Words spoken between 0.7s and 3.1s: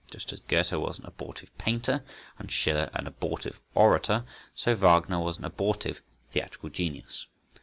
was an abortive painter, and Schiller an